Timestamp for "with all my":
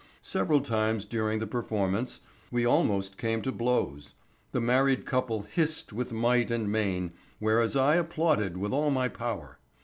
8.57-9.09